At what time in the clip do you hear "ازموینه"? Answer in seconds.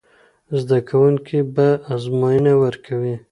1.93-2.53